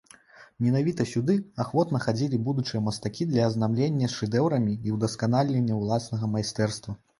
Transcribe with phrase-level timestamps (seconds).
[0.67, 7.01] Менавіта сюды ахвотна хадзілі будучыя мастакі для азнаямлення з шэдэўрамі і ўдасканалення ўласнага майстэрства.